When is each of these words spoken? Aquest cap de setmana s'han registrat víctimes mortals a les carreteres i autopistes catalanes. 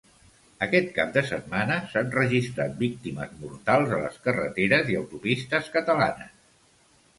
Aquest 0.67 0.87
cap 0.95 1.11
de 1.17 1.21
setmana 1.31 1.77
s'han 1.91 2.09
registrat 2.15 2.73
víctimes 2.81 3.37
mortals 3.43 3.95
a 3.99 4.01
les 4.07 4.19
carreteres 4.27 4.93
i 4.95 5.01
autopistes 5.05 5.73
catalanes. 5.79 6.37